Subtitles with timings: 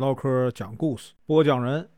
[0.00, 1.90] 唠嗑讲故事，播讲人：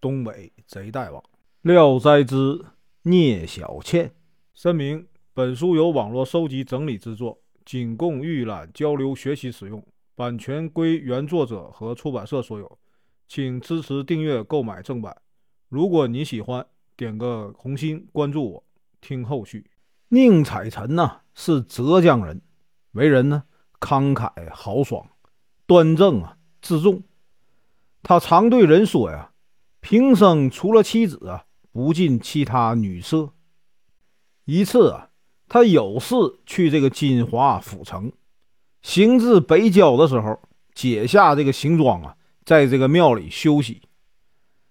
[0.00, 1.20] 东北贼大王，
[1.62, 2.64] 《廖斋之
[3.02, 4.06] 聂小倩》。
[4.54, 9.84] 声明：本书由网络收集整理制作，仅供预览、交流、学习使用，
[10.14, 12.78] 版权归原作者和出版社所有，
[13.26, 15.20] 请支持订阅、购买正版。
[15.68, 16.64] 如果你喜欢，
[16.96, 18.64] 点个红心，关注我，
[19.00, 19.68] 听后续。
[20.10, 22.40] 宁采臣呐，是浙江人，
[22.92, 23.42] 为人呢
[23.80, 25.04] 慷慨豪爽、
[25.66, 27.02] 端正啊自重。
[28.02, 29.30] 他常对人说呀
[29.80, 33.32] ：“平生除了妻子啊，不近其他女色。”
[34.44, 35.10] 一次啊，
[35.48, 38.12] 他有事去这个金华府城，
[38.82, 40.40] 行至北郊的时候，
[40.74, 43.82] 解下这个行装啊，在这个庙里休息。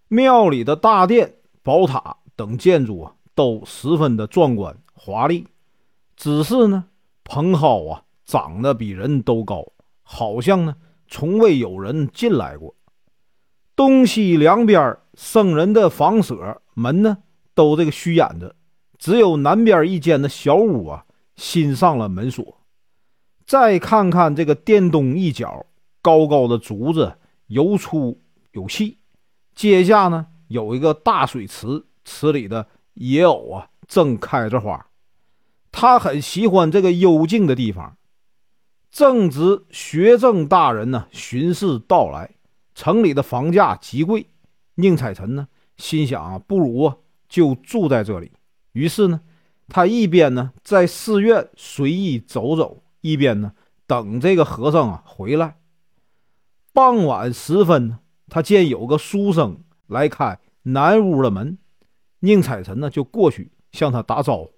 [0.10, 5.48] 庙里的大殿、宝塔等建筑啊，都十分的壮观华丽，
[6.18, 6.88] 只是呢，
[7.24, 9.72] 蓬蒿啊，长得比人都高，
[10.04, 10.76] 好像呢，
[11.08, 12.76] 从未有人进来过。
[13.82, 17.18] 东西两边僧人的房舍门呢，
[17.56, 18.56] 都这个虚掩着，
[19.00, 21.06] 只有南边一间的小屋啊，
[21.36, 22.62] 新上了门锁。
[23.44, 25.66] 再看看这个殿东一角，
[26.00, 27.16] 高高的竹子
[27.48, 29.00] 有粗有细，
[29.56, 34.86] 阶下呢有一个大水池，池里的野藕啊正开着花。
[35.72, 37.98] 他很喜欢这个幽静的地方。
[38.92, 42.36] 正值学政大人呢巡视到来。
[42.74, 44.26] 城里的房价极贵，
[44.76, 48.32] 宁采臣呢心想啊，不如啊就住在这里。
[48.72, 49.22] 于是呢，
[49.68, 53.54] 他一边呢在寺院随意走走，一边呢
[53.86, 55.58] 等这个和尚啊回来。
[56.74, 58.00] 傍晚时分呢，
[58.30, 61.58] 他见有个书生来开南屋的门，
[62.20, 64.52] 宁采臣呢就过去向他打招呼，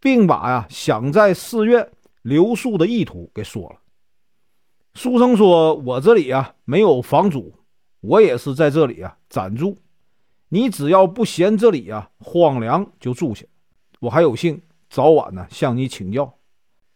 [0.00, 1.90] 并把呀想在寺院
[2.22, 3.79] 留宿的意图给说了。
[4.94, 7.54] 书生说：“我这里啊没有房租，
[8.00, 9.78] 我也是在这里啊暂住。
[10.48, 13.46] 你只要不嫌这里啊荒凉，就住下。
[14.00, 16.36] 我还有幸早晚呢向你请教。”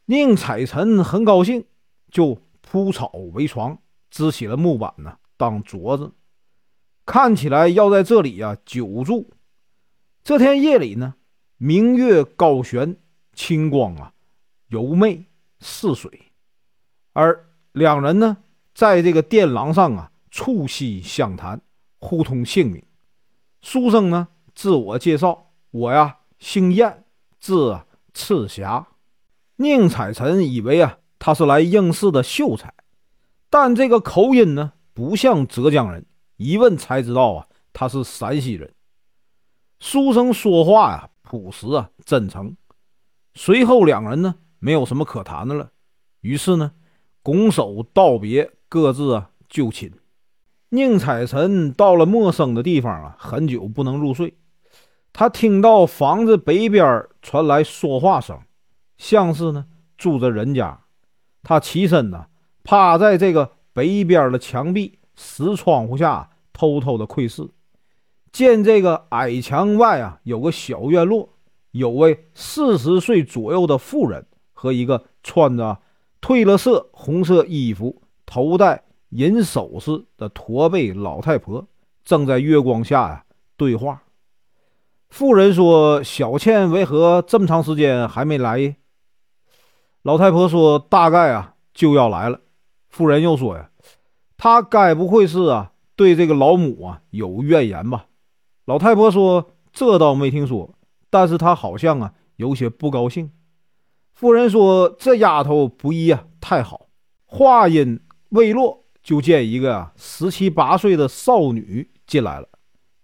[0.07, 1.65] 宁采臣很高兴，
[2.11, 3.79] 就铺草为床，
[4.11, 6.13] 支起了木板呢当桌子，
[7.07, 9.31] 看起来要在这里啊久住。
[10.23, 11.15] 这天夜里呢，
[11.57, 12.97] 明月高悬，
[13.35, 14.13] 清光啊
[14.67, 15.25] 柔媚
[15.61, 16.33] 似水，
[17.13, 17.47] 而。
[17.75, 18.37] 两人呢，
[18.73, 21.61] 在这个殿廊上啊，促膝相谈，
[21.99, 22.81] 互通姓名。
[23.63, 27.05] 书生呢，自我介绍：“我呀，姓燕，
[27.41, 27.81] 字
[28.13, 28.87] 赤霞。”
[29.59, 32.73] 宁采臣以为啊，他是来应试的秀才，
[33.51, 36.07] 但这个口音呢，不像浙江人。
[36.37, 38.73] 一问才知道啊，他是陕西人。
[39.81, 42.57] 书生说话呀，朴实啊，真诚。
[43.35, 45.73] 随后两人呢，没有什么可谈的了。
[46.21, 46.71] 于是呢。
[47.25, 49.91] 拱手道别，各自就寝。
[50.69, 54.35] 宁采臣到了陌生的地方啊，很久不能入睡。
[55.11, 58.39] 他听到房子北边传来说话声，
[58.99, 59.65] 像是呢
[59.97, 60.83] 住着人家。
[61.43, 62.27] 他起身呢，
[62.63, 67.49] 趴在这个北边的墙壁石窗户下偷偷的窥视，
[68.33, 71.31] 见这个矮墙外啊有个小院落，
[71.71, 75.79] 有位四十岁左右的妇人和一个穿着。
[76.25, 81.69] 褪了色红色衣服、头戴银首饰的驼背老太婆
[82.03, 83.23] 正在月光下呀
[83.59, 84.03] 对话。
[85.11, 88.75] 妇人说：“小倩为何这么长时间还没来？”
[90.01, 92.41] 老太婆说：“大概啊就要来了。”
[92.89, 93.69] 妇人又说：“呀，
[94.39, 98.07] 她该不会是啊对这个老母啊有怨言吧？”
[98.65, 100.75] 老太婆说：“这倒没听说，
[101.11, 103.31] 但是她好像啊有些不高兴。”
[104.15, 106.87] 妇人说：“这丫头不易啊，太好。”
[107.27, 112.49] 话音未落，就见一个十七八岁的少女进来了，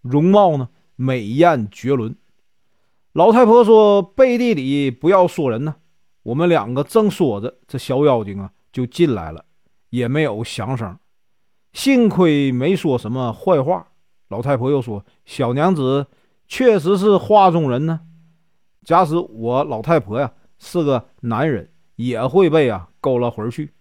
[0.02, 2.16] 容貌呢美艳绝伦。
[3.12, 5.74] 老太婆说：“背地里不要说人呢。”
[6.22, 9.44] 我们两个正说着，这小妖精啊就进来了，
[9.88, 10.96] 也没有响声。
[11.72, 13.88] 幸亏没说什么坏话。
[14.28, 16.06] 老太婆又说：“小娘子
[16.46, 18.00] 确实是画中人呢。
[18.84, 23.72] 假使我老太婆呀。”是个男人也会被啊勾了魂去。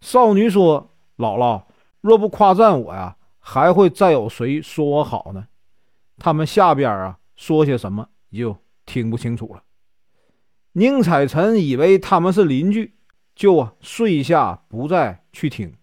[0.00, 1.62] 少女说：“姥姥
[2.00, 5.46] 若不夸赞我呀，还会再有谁说我好呢？”
[6.18, 8.56] 他们下边啊说些什么，就
[8.86, 9.62] 听不清楚了。
[10.72, 12.94] 宁采臣以为他们是邻居，
[13.34, 15.74] 就啊睡下不再去听。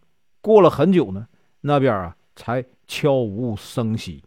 [0.42, 1.28] 过了很久呢，
[1.62, 4.24] 那边啊才悄无声息。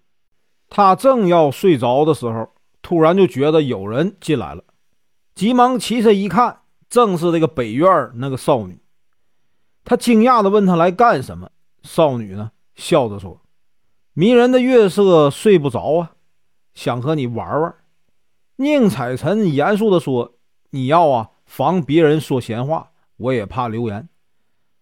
[0.69, 2.51] 他正要睡着的时候，
[2.83, 4.63] 突然就觉得有人进来了。
[5.39, 8.81] 急忙起身一看，正是这个北院那个少女。
[9.85, 11.49] 他惊讶地问：“她来干什么？”
[11.85, 13.41] 少女呢，笑着说
[14.15, 16.11] ：“迷人的月色睡不着啊，
[16.75, 17.73] 想和你玩玩。”
[18.59, 20.35] 宁采臣严肃地说
[20.71, 24.09] ：“你要啊，防别人说闲话，我也怕流言，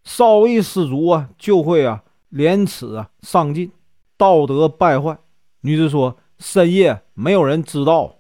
[0.05, 3.71] 稍一失足啊，就会啊廉耻啊丧尽，
[4.17, 5.19] 道德败坏。”
[5.61, 8.15] 女子说：“深夜没有人知道。”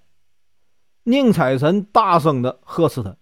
[1.08, 3.16] 宁采臣大声地呵斥他，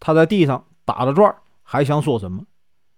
[0.00, 1.32] 他在地上打了转，
[1.62, 2.42] 还想说什么？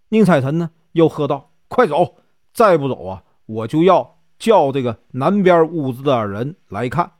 [0.09, 2.17] 宁采臣呢，又喝道：“快走！
[2.55, 7.13] 再不走啊，我就要叫这个南边屋子的人来看。”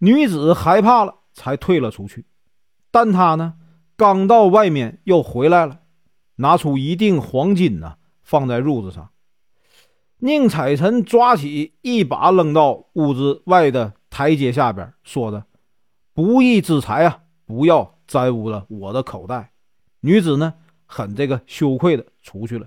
[0.00, 2.26] 女子害怕了，才退了出去。
[2.90, 3.54] 但她呢，
[3.96, 5.80] 刚到外面又回来了，
[6.36, 9.08] 拿出一锭黄金呢，放在褥子上。
[10.18, 15.46] 宁采臣抓起一把扔到屋子外的台阶下边，说着
[16.16, 19.52] ：“不义之财啊，不要沾污了我的口袋。”
[20.00, 20.54] 女子呢，
[20.86, 22.66] 很这个羞愧的出去了，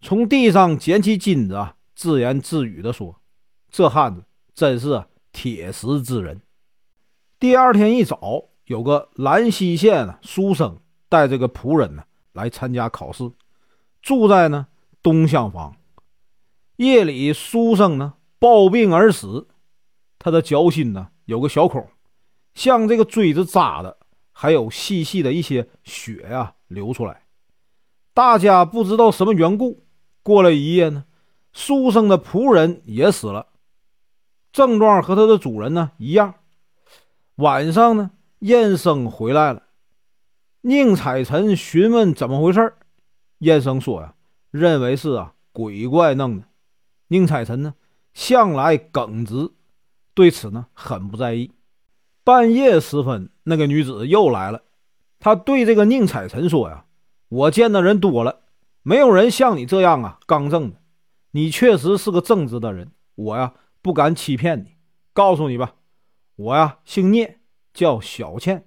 [0.00, 3.20] 从地上捡起金子啊，自言自语的说
[3.68, 4.22] ：“这汉子
[4.54, 6.42] 真是……”铁石之人。
[7.38, 10.76] 第二天一早，有个兰溪县书生
[11.08, 12.02] 带这个仆人呢
[12.32, 13.30] 来参加考试，
[14.02, 14.66] 住在呢
[15.04, 15.76] 东厢房。
[16.78, 19.46] 夜里，书生呢暴病而死，
[20.18, 21.88] 他的脚心呢有个小孔，
[22.54, 23.96] 像这个锥子扎的，
[24.32, 27.22] 还有细细的一些血呀流出来。
[28.12, 29.84] 大家不知道什么缘故。
[30.22, 31.04] 过了一夜呢，
[31.52, 33.46] 书生的仆人也死了。
[34.52, 36.34] 症状和他的主人呢一样。
[37.36, 38.10] 晚上呢，
[38.40, 39.62] 燕生回来了。
[40.62, 42.74] 宁采臣询问怎么回事
[43.38, 44.14] 燕生说呀，
[44.50, 46.44] 认为是啊鬼怪弄的。
[47.08, 47.74] 宁采臣呢
[48.12, 49.52] 向来耿直，
[50.12, 51.50] 对此呢很不在意。
[52.24, 54.62] 半夜时分，那个女子又来了。
[55.18, 56.84] 她对这个宁采臣说呀
[57.28, 58.40] ：“我见的人多了，
[58.82, 60.76] 没有人像你这样啊刚正的。
[61.32, 64.76] 你确实是个正直的人，我呀。”不敢欺骗你，
[65.14, 65.72] 告诉你吧，
[66.36, 67.38] 我呀姓聂，
[67.72, 68.66] 叫小倩。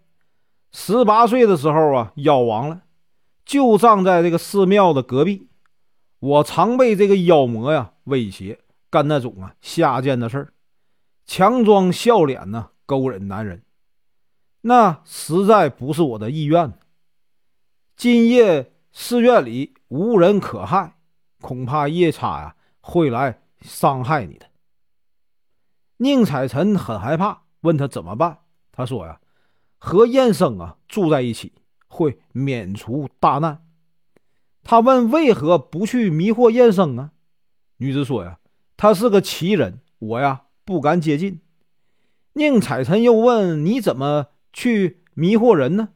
[0.72, 2.82] 十八岁的时候啊，夭亡了，
[3.46, 5.50] 就葬在这个寺庙的隔壁。
[6.18, 8.58] 我常被这个妖魔呀威胁，
[8.90, 10.54] 干那种啊下贱的事儿，
[11.28, 13.64] 强装笑脸呢，勾引男人，
[14.62, 16.74] 那实在不是我的意愿。
[17.96, 20.98] 今夜寺院里无人可害，
[21.42, 24.48] 恐怕夜叉呀会来伤害你的。
[25.98, 28.40] 宁采臣很害怕，问他怎么办。
[28.72, 29.22] 他说：“呀，
[29.78, 31.54] 和燕生啊住在一起，
[31.88, 33.66] 会免除大难。”
[34.64, 37.12] 他问：“为何不去迷惑燕生啊？”
[37.78, 38.40] 女子说：“呀，
[38.76, 41.40] 他是个奇人，我呀不敢接近。”
[42.34, 45.90] 宁采臣又问：“你怎么去迷惑人呢？”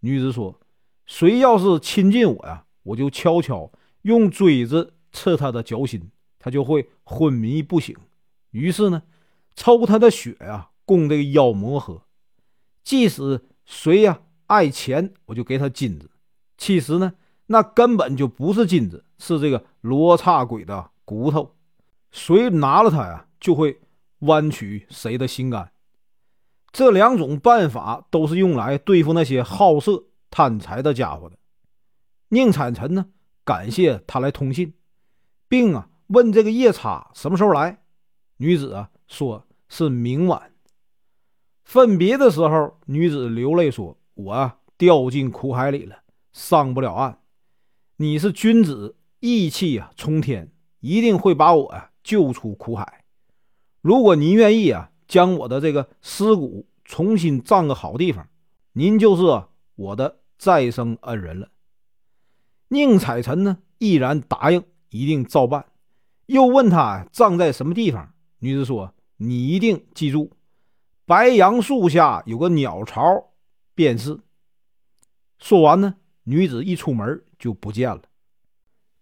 [0.00, 0.60] 女子说
[1.06, 3.72] ：“谁要是亲近我呀，我就悄悄
[4.02, 7.96] 用锥子刺他的脚心，他就会昏迷不醒。”
[8.52, 9.02] 于是呢，
[9.56, 12.02] 抽他的血呀，供这个妖魔喝。
[12.84, 16.10] 即使谁呀爱钱，我就给他金子。
[16.56, 17.14] 其实呢，
[17.46, 21.56] 那根本就不是金子，是这个罗刹鬼的骨头。
[22.12, 23.80] 谁拿了它呀，就会
[24.24, 25.70] 弯曲谁的心肝。
[26.70, 31.36] 这两种办法都是用来对付那些好色贪财的家伙的。
[32.28, 33.06] 宁采臣呢，
[33.44, 34.74] 感谢他来通信，
[35.48, 37.78] 并啊问这个夜叉什么时候来。
[38.38, 40.50] 女子啊，说是明晚
[41.62, 45.98] 分别的时候，女子流泪说：“我啊，掉进苦海里了，
[46.32, 47.20] 上不了岸。
[47.98, 53.03] 你是君子，义气啊冲天，一定会把我啊救出苦海。
[53.84, 58.26] 如果您愿意啊，将我的这个尸骨重新葬个好地方，
[58.72, 61.50] 您就是我的再生恩人了。”
[62.68, 65.66] 宁采臣呢，毅然答应，一定照办。
[66.24, 68.14] 又问他葬在什么地方。
[68.38, 70.30] 女子说：“你一定记住，
[71.04, 73.34] 白杨树下有个鸟巢，
[73.74, 74.18] 便是。”
[75.38, 78.00] 说完呢，女子一出门就不见了。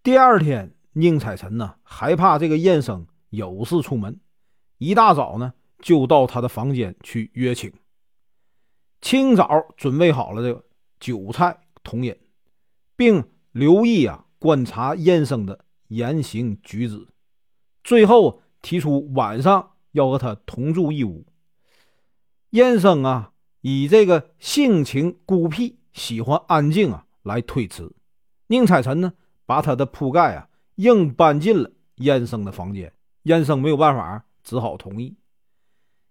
[0.02, 4.18] 第二天，宁采臣呢还怕这个燕生有事出门，
[4.82, 7.72] 一大早呢就到他的房间去约请。
[9.00, 10.64] 清早准备好了这个
[10.98, 12.16] 酒菜同饮，
[12.96, 17.08] 并留意啊观察燕生的言行举止，
[17.82, 18.40] 最后。
[18.62, 21.26] 提出晚上要和他同住一屋。
[22.50, 27.92] 燕生啊，以这个性情孤僻、喜欢安静啊来推辞。
[28.46, 29.14] 宁采臣呢，
[29.46, 32.92] 把他的铺盖啊硬搬进了燕生的房间。
[33.24, 35.16] 燕生没有办法，只好同意。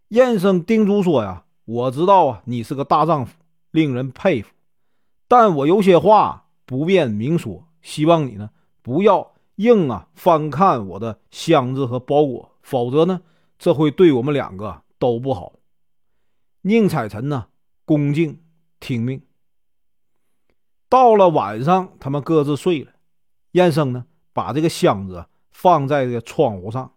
[0.10, 3.38] 燕生叮嘱说：“呀，我知道啊，你是个大丈夫，
[3.72, 4.54] 令人佩服。
[5.28, 8.50] 但我有些话不便明说，希望你呢
[8.82, 13.22] 不要硬啊翻看我的箱子和包裹，否则呢，
[13.58, 15.54] 这会对我们两个都不好。
[16.62, 17.48] 宁采臣呢，
[17.86, 18.42] 恭敬
[18.80, 19.22] 听命。
[20.90, 22.92] 到了晚上，他们各自睡了。
[23.52, 26.94] 燕生呢，把这个箱子放在这个窗户上，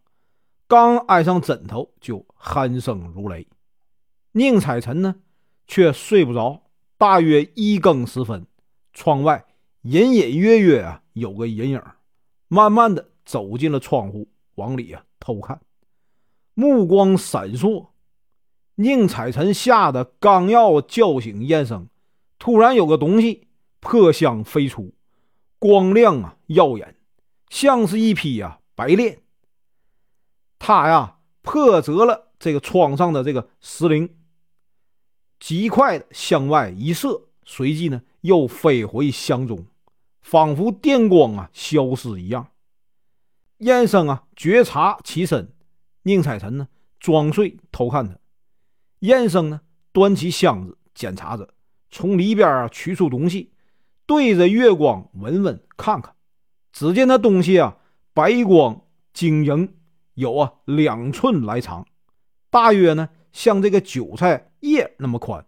[0.66, 3.46] 刚挨上枕头，就鼾声如雷。
[4.32, 5.16] 宁采臣呢，
[5.66, 6.62] 却睡不着。
[6.96, 8.46] 大约一更时分，
[8.92, 9.44] 窗外
[9.82, 11.82] 隐隐约约啊有个人影，
[12.48, 15.60] 慢慢的走进了窗户，往里啊偷看，
[16.54, 17.88] 目光闪烁。
[18.76, 21.88] 宁采臣吓得刚要叫醒燕生，
[22.38, 23.48] 突然有个东西
[23.80, 24.94] 破箱飞出，
[25.58, 26.96] 光亮啊耀眼，
[27.50, 29.23] 像是一匹啊白练。
[30.66, 34.08] 他呀破折了这个窗上的这个石铃。
[35.38, 39.66] 极快的向外一射，随即呢又飞回箱中，
[40.22, 42.48] 仿佛电光啊消失一样。
[43.58, 45.52] 燕生啊觉察其身，
[46.04, 46.68] 宁采臣呢
[46.98, 48.16] 装睡偷看他。
[49.00, 49.60] 燕生呢
[49.92, 51.46] 端起箱子检查着，
[51.90, 53.52] 从里边啊取出东西，
[54.06, 56.14] 对着月光闻闻看看。
[56.72, 57.76] 只见那东西啊
[58.14, 59.76] 白光晶莹，
[60.14, 61.86] 有啊两寸来长，
[62.50, 64.50] 大约呢像这个韭菜。
[64.60, 65.46] 叶那么宽，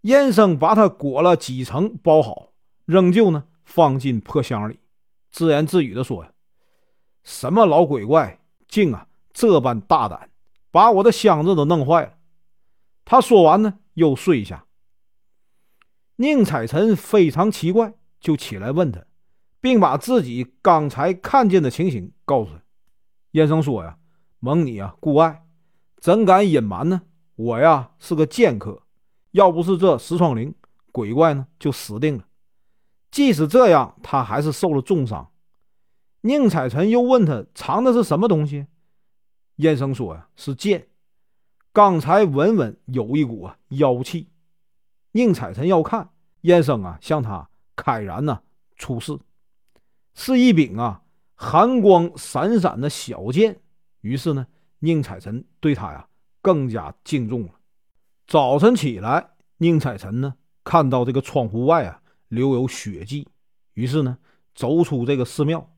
[0.00, 2.54] 燕生把它裹了几层，包好，
[2.86, 4.80] 仍旧呢放进破箱里，
[5.30, 6.32] 自言自语的说：“呀，
[7.22, 10.30] 什么老鬼怪，竟啊这般大胆，
[10.70, 12.14] 把我的箱子都弄坏了。”
[13.04, 14.64] 他说完呢，又睡下。
[16.16, 19.04] 宁采臣非常奇怪，就起来问他，
[19.60, 22.62] 并把自己刚才看见的情形告诉他。
[23.32, 23.98] 燕生说：“呀，
[24.40, 25.44] 蒙你啊，顾爱，
[25.98, 27.02] 怎敢隐瞒呢？”
[27.36, 28.82] 我呀是个剑客，
[29.30, 30.54] 要不是这石窗灵
[30.90, 32.24] 鬼怪呢，就死定了。
[33.10, 35.30] 即使这样，他还是受了重伤。
[36.22, 38.66] 宁采臣又问他藏的是什么东西，
[39.56, 40.88] 燕生说呀是剑。
[41.72, 44.28] 刚才闻闻有一股啊妖气。
[45.12, 48.40] 宁采臣要看，燕生啊向他开然呢
[48.76, 49.16] 出示，
[50.12, 51.02] 是一柄啊
[51.38, 53.58] 寒光闪闪的小剑。
[54.02, 54.46] 于是呢，
[54.80, 56.06] 宁采臣对他呀。
[56.40, 57.50] 更加敬重了。
[58.26, 63.26] 早晨起来，宁采臣呢看到这个窗户外啊留有血迹，
[63.74, 64.16] 于是呢
[64.54, 65.68] 走出这个寺庙，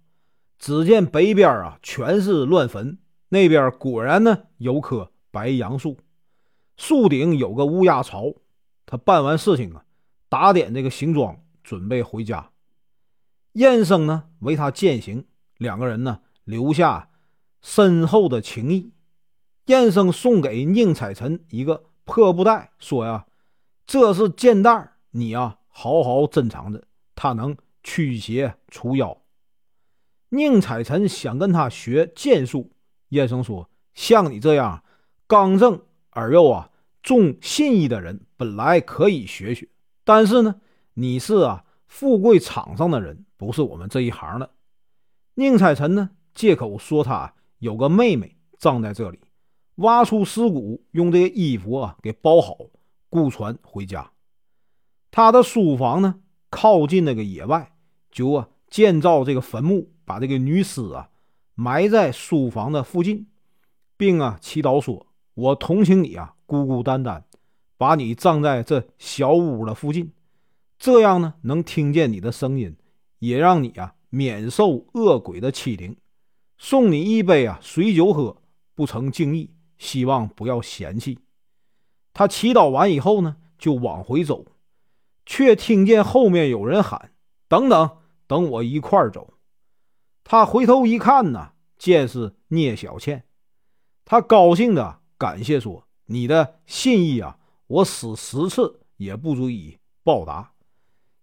[0.59, 2.99] 只见北边啊全是乱坟，
[3.31, 5.97] 那边果然呢有棵白杨树，
[6.77, 8.33] 树顶有个乌鸦巢。
[8.85, 9.85] 他办完事情啊，
[10.29, 12.51] 打点这个行装，准备回家。
[13.55, 15.25] 燕生呢为他饯行，
[15.61, 17.11] 两个人呢留下
[17.61, 18.93] 深厚的情谊。
[19.67, 23.27] 燕生送给宁采臣一个破布袋，说：“呀，
[23.87, 26.83] 这是剑袋，你呀好好珍藏着，
[27.15, 29.21] 它能驱邪除妖。”
[30.31, 32.73] 宁采臣想跟他学剑术，
[33.11, 34.83] 燕生说：“像你这样
[35.27, 36.71] 刚正而又啊
[37.03, 39.69] 重信义的人，本来可以学学，
[40.05, 40.61] 但是呢，
[40.95, 44.51] 你是啊富贵场上的人，不是我们这一行的。”
[45.41, 49.19] 宁采臣呢借口说他有个妹妹葬在这里。
[49.77, 52.59] 挖出尸骨，用这个衣服啊给包好，
[53.09, 54.11] 雇船回家。
[55.11, 56.17] 他的书房呢
[56.51, 57.73] 靠近那个野外，
[58.11, 61.09] 就啊建造这个坟墓，把这个女尸啊
[61.55, 63.27] 埋在书房的附近，
[63.97, 67.25] 并啊祈祷说：“我同情你啊，孤孤单单，
[67.79, 70.13] 把你葬在这小屋的附近，
[70.79, 72.77] 这样呢能听见你的声音，
[73.21, 75.97] 也让你啊免受恶鬼的欺凌。
[76.59, 78.43] 送你一杯啊水酒喝，
[78.75, 81.19] 不成敬意。”希望不要嫌弃。
[82.13, 84.45] 他祈祷完以后呢，就往回走，
[85.25, 87.13] 却听见后面有人喊
[87.49, 89.33] ：“等等，等我一块儿走。”
[90.23, 93.25] 他回头一看呢，见是聂小倩。
[94.05, 97.39] 他高兴的感谢说：“你的信义啊，
[97.69, 100.53] 我死十次也不足以报答，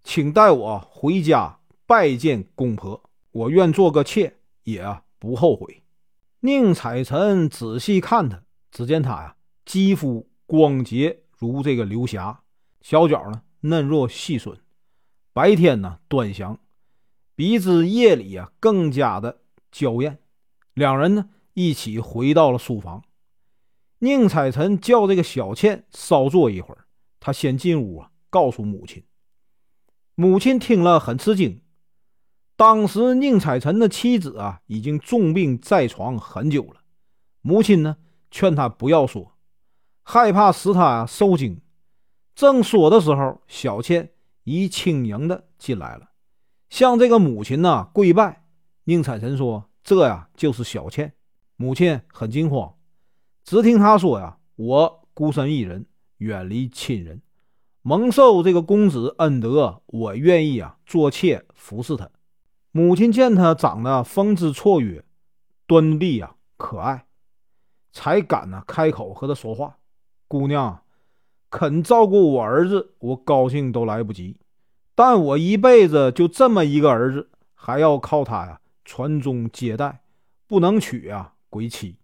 [0.03, 1.56] 请带我回家
[1.87, 4.85] 拜见公婆，我愿做个妾，也
[5.17, 5.81] 不后悔。”
[6.41, 8.43] 宁采臣仔细看他。
[8.69, 12.41] 只见他呀，肌肤光洁如这个流霞，
[12.81, 14.55] 小脚呢嫩若细笋，
[15.33, 16.59] 白天呢端详，
[17.33, 19.39] 比之夜里啊更加的
[19.71, 20.19] 娇艳。
[20.73, 23.03] 两人呢一起回到了书房。
[23.99, 26.85] 宁采臣叫这个小倩稍坐一会儿，
[27.19, 29.03] 他先进屋啊，告诉母亲。
[30.13, 31.61] 母亲听了很吃惊。
[32.57, 36.81] 当时宁采臣的妻子啊已经重病在床很久了，
[37.41, 37.95] 母亲呢。
[38.29, 39.37] 劝他不要说，
[40.03, 41.61] 害怕使他受惊。
[42.35, 44.11] 正说的时候，小倩
[44.43, 46.09] 已轻盈的进来了，
[46.69, 48.43] 向这个母亲呐跪拜。
[48.83, 51.13] 宁采臣说：“这呀，就是小倩。”
[51.55, 52.75] 母亲很惊慌，
[53.45, 55.85] 只听他说：“呀，我孤身一人，
[56.17, 57.21] 远离亲人，
[57.81, 62.09] 蒙受这个公子恩德，我愿意啊，做妾服侍他。”
[62.77, 65.03] 母亲见他长得风姿绰约、
[65.65, 67.07] 端丽啊，可爱，
[67.91, 69.77] 才敢呢开口和他说话。
[70.27, 70.83] 姑娘，
[71.49, 74.37] 肯照顾我儿子，我高兴都来不及。
[74.93, 80.03] 但我一辈子就这么一个儿子，还要靠他呀传宗接代，
[80.45, 81.97] 不能娶啊鬼妻。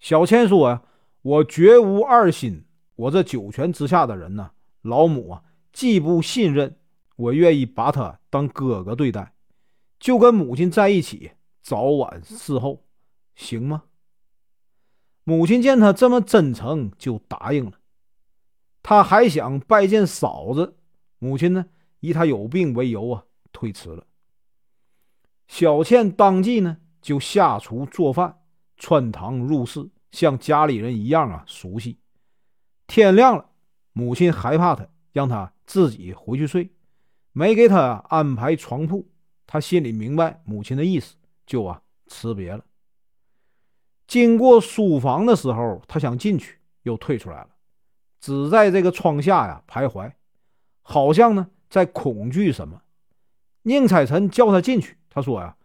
[0.00, 0.82] 小倩说呀
[1.22, 2.64] ：“我绝无二心，
[2.96, 4.50] 我这九泉之下的人呢，
[4.82, 6.74] 老母啊既不信任，
[7.14, 9.34] 我愿意把他当哥哥对待。”
[10.00, 12.86] 就跟母亲在一起，早晚伺候，
[13.36, 13.84] 行吗？
[15.24, 17.72] 母亲见他这么真诚，就答应了。
[18.82, 20.78] 他还想拜见嫂子，
[21.18, 21.66] 母亲呢，
[22.00, 24.06] 以他有病为由啊，推辞了。
[25.46, 28.40] 小倩当即呢，就下厨做饭，
[28.78, 31.98] 穿堂入室，像家里人一样啊，熟悉。
[32.86, 33.50] 天亮了，
[33.92, 36.72] 母亲害怕他，让他自己回去睡，
[37.32, 39.06] 没给他安排床铺。
[39.52, 42.64] 他心里明白母亲的意思，就啊辞别了。
[44.06, 47.48] 经过书房的时候，他想进去，又退出来了，
[48.20, 50.12] 只在这个窗下呀徘徊，
[50.82, 52.80] 好像呢在恐惧什么。
[53.62, 55.56] 宁采臣叫他进去，他说呀：“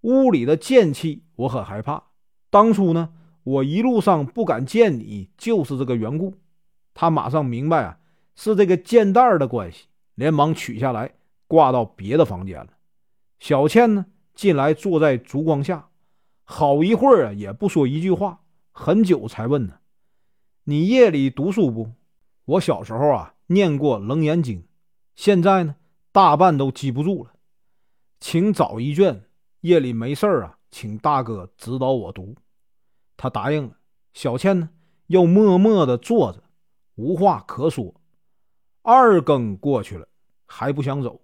[0.00, 2.04] 屋里的剑气我很害怕，
[2.48, 3.12] 当初呢
[3.42, 6.32] 我一路上不敢见你，就是这个缘故。”
[6.94, 7.98] 他马上明白啊
[8.34, 11.12] 是这个剑袋的关系，连忙取下来
[11.46, 12.68] 挂到别的房间了。
[13.38, 15.88] 小倩呢，进来坐在烛光下，
[16.44, 18.40] 好一会儿啊，也不说一句话，
[18.72, 19.78] 很久才问呢
[20.64, 21.92] ：“你夜里读书不？
[22.44, 24.60] 我小时候啊，念过《楞严经》，
[25.14, 25.76] 现在呢，
[26.12, 27.32] 大半都记不住了，
[28.20, 29.24] 请找一卷，
[29.60, 32.34] 夜里没事啊，请大哥指导我读。”
[33.16, 33.76] 他答应了。
[34.12, 34.70] 小倩呢，
[35.08, 36.42] 又默默地坐着，
[36.94, 37.94] 无话可说。
[38.82, 40.08] 二更过去了，
[40.46, 41.20] 还不想走。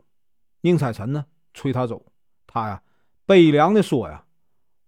[0.62, 1.26] 宁采臣呢？
[1.54, 2.04] 催他走，
[2.46, 2.82] 他呀
[3.26, 4.24] 悲凉的说呀：“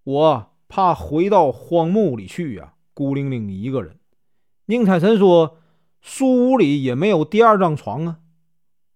[0.03, 3.99] 我怕回到荒墓里去呀，孤零零一个人。”
[4.67, 5.57] 宁采臣说
[6.01, 8.19] ：“书屋里也没有第二张床啊，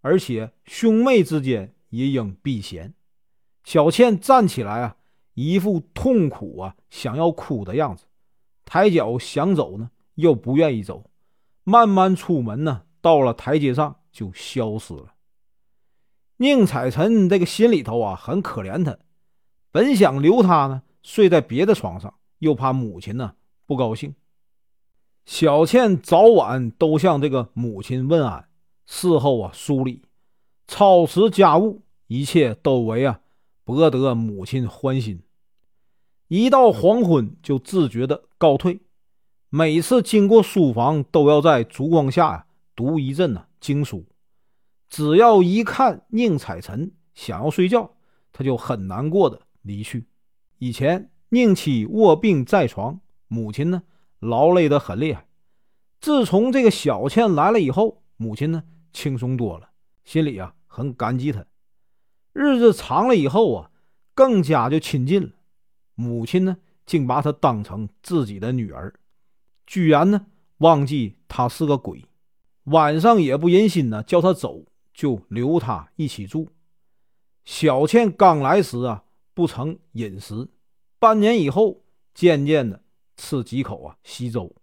[0.01, 2.93] 而且兄妹之间也应避嫌。”
[3.63, 4.97] 小倩站起来啊，
[5.35, 8.05] 一副痛苦啊想要哭的样子，
[8.65, 11.09] 抬脚想走呢，又不愿意走，
[11.63, 15.13] 慢慢出门呢，到了台阶上就消失了。
[16.41, 18.97] 宁采臣这个心里头啊很可怜他，
[19.73, 23.33] 本想留他呢睡在别的床上，又怕母亲呢
[23.65, 24.15] 不高兴。
[25.25, 28.47] 小倩早晚都向这个母亲问安，
[28.85, 30.01] 事后啊梳理、
[30.65, 33.19] 操持家务，一切都为啊
[33.65, 35.21] 博得母亲欢心。
[36.29, 38.79] 一到黄昏就自觉的告退，
[39.49, 42.45] 每次经过书房都要在烛光下呀
[42.77, 44.05] 读一阵呢经书。
[44.89, 47.95] 只要一看宁采臣想要睡觉，
[48.31, 50.07] 他就很难过的离去。
[50.57, 53.83] 以前宁妻卧病在床，母亲呢
[54.19, 55.27] 劳累的很厉害。
[56.01, 59.69] 自从这个小倩来了以后，母亲呢轻松多了，
[60.03, 61.45] 心里啊很感激她。
[62.33, 63.71] 日子长了以后啊，
[64.15, 65.29] 更加就亲近了。
[65.95, 68.93] 母亲呢竟把她当成自己的女儿，
[69.67, 70.25] 居然呢
[70.59, 72.05] 忘记她是个鬼，
[72.63, 74.65] 晚上也不忍心呢叫她走。
[74.99, 76.49] 就留他一起住。
[77.45, 80.49] 小倩刚来时啊，不曾饮食，
[80.99, 82.83] 半年以后，渐渐的
[83.15, 84.53] 吃几口啊稀粥。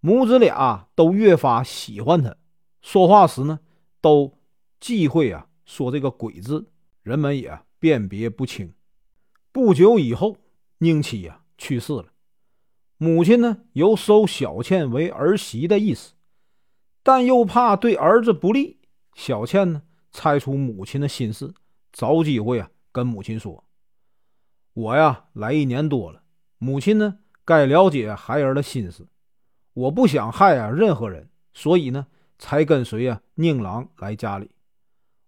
[0.00, 2.34] 母子俩都越发喜欢他，
[2.80, 3.60] 说话时呢，
[4.00, 4.38] 都
[4.80, 6.64] 忌讳啊说这个“鬼”字，
[7.02, 8.72] 人们也辨别不清。
[9.52, 10.38] 不久以后，
[10.78, 12.06] 宁妻呀去世了，
[12.96, 16.14] 母亲呢有收小倩为儿媳的意思，
[17.02, 18.78] 但又怕对儿子不利。
[19.14, 21.54] 小倩呢，猜出母亲的心思，
[21.92, 23.64] 找机会啊，跟母亲说
[24.74, 26.22] ：“我呀，来一年多了，
[26.58, 29.06] 母亲呢，该了解孩儿的心思。
[29.72, 32.06] 我不想害啊任何人，所以呢，
[32.38, 34.50] 才跟随啊宁郎来家里。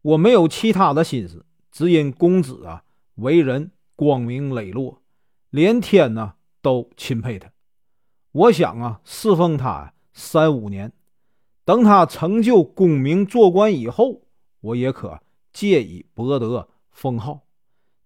[0.02, 2.84] 我没有其他的心思，只因公子啊
[3.16, 5.02] 为人光明磊落，
[5.50, 7.50] 连天呢都钦佩他。
[8.32, 10.92] 我想啊，侍奉他三五年。”
[11.66, 14.22] 等他成就功名做官以后，
[14.60, 15.20] 我也可
[15.52, 17.40] 借以博得封号，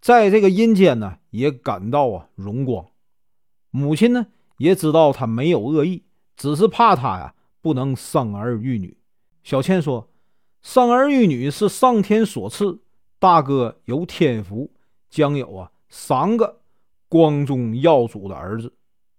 [0.00, 2.86] 在这个阴间呢也感到啊荣光。
[3.70, 6.04] 母亲呢也知道他没有恶意，
[6.36, 8.96] 只是怕他呀不能生儿育女。
[9.42, 10.08] 小倩说
[10.62, 12.80] ：“生儿育女是上天所赐，
[13.18, 14.72] 大哥有天福，
[15.10, 16.62] 将有啊三个
[17.10, 18.72] 光宗耀祖的儿子，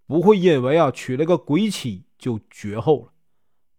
[0.08, 3.11] 不会因为啊娶了个鬼妻就绝后了。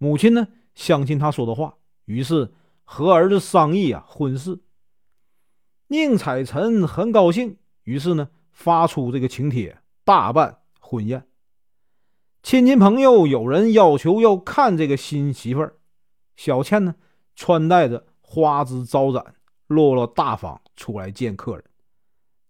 [0.03, 4.59] 母亲呢，相信他说的话，于是和儿子商议啊婚事。
[5.87, 11.29] 宁采臣很高兴，于是呢发出这个请帖，大办婚宴。
[12.43, 15.77] 亲戚朋友有人要求要看这个新媳妇儿，
[16.35, 16.97] 小倩呢
[17.37, 19.37] 穿戴着花枝招展、
[19.69, 21.65] 落落大方出来见客人。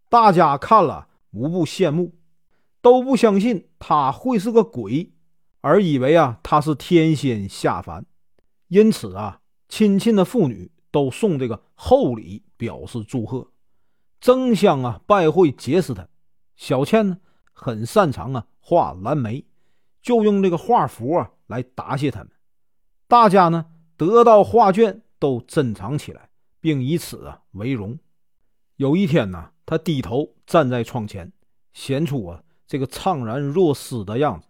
[0.09, 2.15] 大家看了无不羡慕，
[2.81, 5.12] 都不相信她会是个鬼。
[5.62, 8.05] 而以为啊，他是天仙下凡，
[8.66, 13.53] 因此啊，亲戚的妇女都送这个厚礼表示祝贺，
[14.20, 16.09] 争相啊拜会结识他。
[16.57, 17.18] 小倩呢，
[17.53, 19.46] 很擅长啊画蓝莓，
[20.03, 22.31] 就用这个画符啊来答谢他们。
[23.07, 26.29] 大家呢得到画卷都珍藏起来，
[26.61, 27.98] 并以此啊为荣。
[28.77, 31.33] 有一天呢，他低头站在窗前，
[31.72, 34.48] 显出啊这个怅然若失的样子。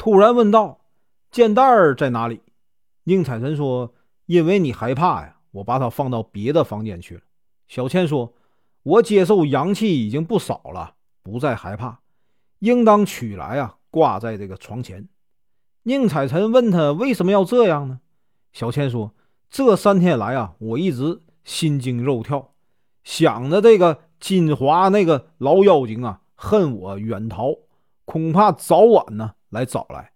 [0.00, 0.80] 突然问道
[1.30, 2.40] ：“剑袋儿在哪里？”
[3.04, 3.92] 宁采臣说
[4.24, 7.20] ：“因为你害怕呀，我把它放到别的房间去了。”
[7.68, 8.32] 小倩说
[8.82, 12.00] ：“我接受阳气已经不少了，不再害怕，
[12.60, 15.06] 应当取来啊，挂在这个床前。”
[15.84, 18.00] 宁采臣问他为什么要这样呢？
[18.54, 19.12] 小倩说
[19.50, 22.54] ：“这三天来啊，我一直心惊肉跳，
[23.04, 27.54] 想着这个金华那个老妖精啊，恨我远逃，
[28.06, 30.12] 恐怕早晚呢。”来找来，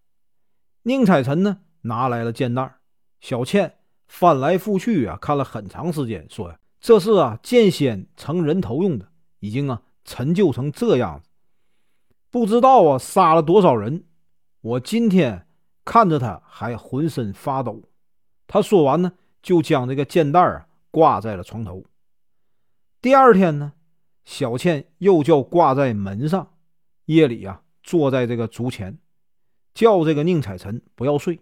[0.82, 2.76] 宁采臣呢拿来了剑袋
[3.20, 9.08] 小倩翻来覆去啊看了很长时间，说呀：“这是啊剑仙成人头用的，
[9.40, 11.28] 已经啊陈旧成这样子，
[12.30, 14.04] 不知道啊杀了多少人。
[14.60, 15.46] 我今天
[15.84, 17.82] 看着他还浑身发抖。”
[18.46, 21.84] 他说完呢，就将这个剑袋啊挂在了床头。
[23.00, 23.72] 第二天呢，
[24.24, 26.54] 小倩又叫挂在门上，
[27.06, 28.98] 夜里啊坐在这个竹前。
[29.74, 31.40] 叫这个宁采臣不要睡。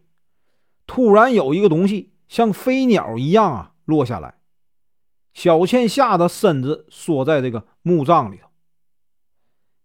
[0.87, 4.35] 突然有一个东西像飞鸟一样啊落下来，
[5.33, 8.49] 小倩吓得身子缩在这个木葬里头。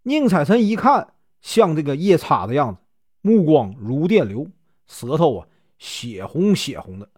[0.04, 2.82] 宁采臣一看，像这个夜叉的样子，
[3.22, 4.48] 目光如电流，
[4.88, 7.10] 舌头啊血红血红的，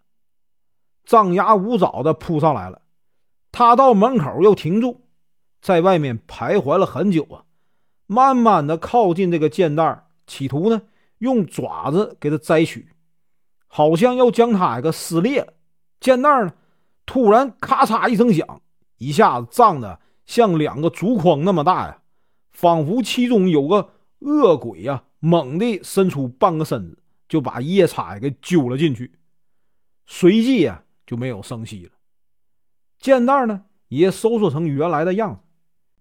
[1.06, 2.82] 张牙舞爪的扑上来了。
[3.52, 5.02] 他到门口又停住，
[5.62, 7.46] 在外面徘徊了很久啊，
[8.08, 10.82] 慢慢的靠近这个剑袋，企图呢。
[11.20, 12.90] 用爪子给它摘取，
[13.68, 15.54] 好像要将它给撕裂。
[16.00, 16.54] 剑袋呢，
[17.06, 18.62] 突然咔嚓一声响，
[18.98, 22.02] 一下子胀得像两个竹筐那么大呀，
[22.52, 29.14] 仿佛其中有个恶鬼呀，猛地伸出半个身子，就把夜叉给揪了进去。
[30.06, 31.92] 随即呀，就没有声息了。
[33.00, 35.42] 剑袋呢，也收缩成原来的样子。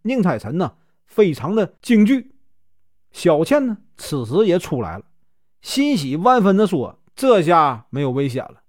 [0.03, 0.77] 宁采臣呢，
[1.07, 2.37] 非常的惊惧。
[3.13, 5.05] 小倩呢，此时也出来了。
[5.63, 8.63] 欣喜万分地说：“这下没有危险了。”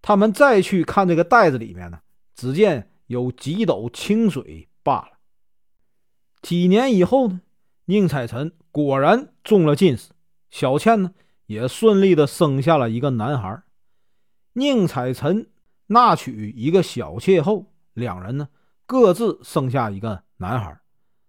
[0.00, 1.98] 他们再去看这个袋子里面呢，
[2.34, 5.08] 只见有几斗清水罢了。
[6.42, 7.40] 几年以后呢，
[7.86, 10.10] 宁采臣果然中了进士，
[10.50, 11.12] 小倩呢
[11.46, 13.62] 也顺利的生下了一个男孩。
[14.54, 15.50] 宁采臣
[15.86, 18.48] 纳娶一个小妾后，两人呢
[18.86, 20.78] 各自生下一个男孩，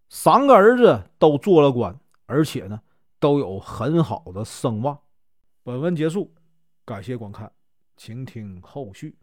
[0.10, 2.82] 三个儿子都做了官，而且呢。
[3.18, 5.00] 都有很好的声望。
[5.64, 6.32] 本文结束，
[6.84, 7.52] 感谢观看，
[7.98, 9.18] 请听后续。